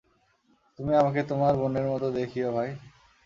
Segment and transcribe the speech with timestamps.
[0.79, 2.69] তুমি আমাকে তোমার বোনের মতো দেখিয়ো ভাই।